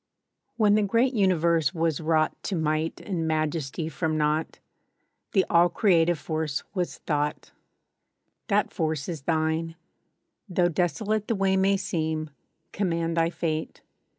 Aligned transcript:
WHEN 0.57 0.73
the 0.73 0.81
great 0.81 1.13
universe 1.13 1.75
was 1.75 2.01
wrought 2.01 2.35
To 2.45 2.55
might 2.55 2.99
and 3.01 3.27
majesty 3.27 3.87
from 3.87 4.17
naught, 4.17 4.57
The 5.33 5.45
all 5.47 5.69
creative 5.69 6.17
force 6.17 6.63
was— 6.73 6.97
Thought. 7.05 7.51
That 8.47 8.73
force 8.73 9.07
is 9.07 9.21
thine. 9.21 9.75
Though 10.49 10.69
desolate 10.69 11.27
The 11.27 11.35
way 11.35 11.55
may 11.55 11.77
seem, 11.77 12.31
command 12.71 13.15
thy 13.15 13.29
fate. 13.29 13.83